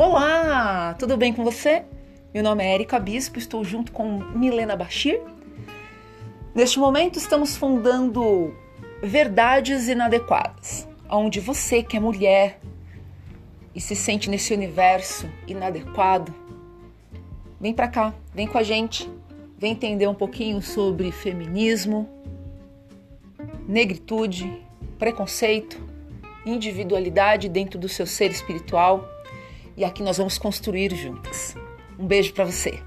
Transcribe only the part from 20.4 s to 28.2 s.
sobre feminismo, negritude, preconceito, individualidade dentro do seu